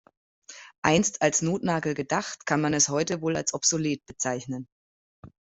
Einst 0.81 1.21
als 1.21 1.43
Notnagel 1.43 1.93
gedacht, 1.93 2.47
kann 2.47 2.59
man 2.59 2.73
es 2.73 2.89
heute 2.89 3.21
wohl 3.21 3.35
als 3.37 3.53
obsolet 3.53 4.03
bezeichnen. 4.07 4.67